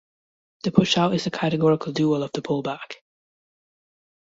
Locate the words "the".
0.63-0.71, 1.25-1.29, 2.31-2.41